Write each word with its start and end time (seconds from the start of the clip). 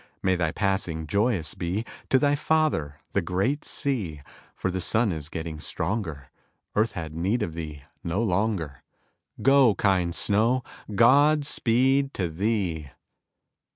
May 0.23 0.35
thy 0.35 0.51
passing 0.51 1.05
joyous 1.05 1.53
be 1.53 1.85
To 2.09 2.17
thy 2.17 2.33
father, 2.33 2.95
the 3.11 3.21
great 3.21 3.63
sea, 3.63 4.21
For 4.55 4.71
the 4.71 4.81
sun 4.81 5.11
is 5.11 5.29
getting 5.29 5.59
stronger; 5.59 6.31
Earth 6.75 6.93
hath 6.93 7.11
need 7.11 7.43
of 7.43 7.53
thee 7.53 7.83
no 8.03 8.23
longer; 8.23 8.81
Go, 9.43 9.75
kind 9.75 10.15
snow, 10.15 10.63
God 10.95 11.45
speed 11.45 12.15
to 12.15 12.29
thee! 12.29 12.89